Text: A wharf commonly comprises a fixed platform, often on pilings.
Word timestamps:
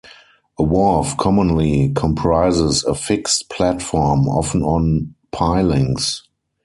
A 0.57 0.63
wharf 0.63 1.15
commonly 1.17 1.91
comprises 1.93 2.83
a 2.85 2.95
fixed 2.95 3.49
platform, 3.51 4.27
often 4.27 4.63
on 4.63 5.13
pilings. 5.31 6.23